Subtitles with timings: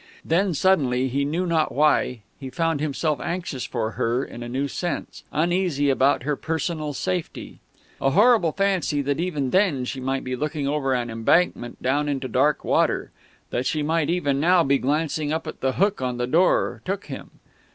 [0.25, 4.67] Then suddenly, he knew not why, he found himself anxious for her in a new
[4.67, 7.59] sense uneasy about her personal safety.
[8.01, 12.27] A horrible fancy that even then she might be looking over an embankment down into
[12.27, 13.11] dark water,
[13.51, 17.05] that she might even now be glancing up at the hook on the door, took
[17.05, 17.29] him.